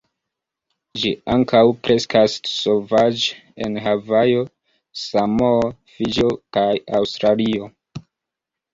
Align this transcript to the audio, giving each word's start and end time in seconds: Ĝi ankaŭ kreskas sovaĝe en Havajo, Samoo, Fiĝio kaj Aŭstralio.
Ĝi 1.01 1.11
ankaŭ 1.33 1.61
kreskas 1.87 2.39
sovaĝe 2.53 3.37
en 3.67 3.79
Havajo, 3.89 4.49
Samoo, 5.05 5.71
Fiĝio 5.95 6.35
kaj 6.59 6.69
Aŭstralio. 7.05 7.75